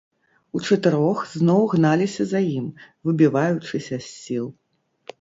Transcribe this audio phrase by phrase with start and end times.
[0.59, 2.67] Учатырох зноў гналіся за ім,
[3.11, 4.45] выбіваючыся з сіл.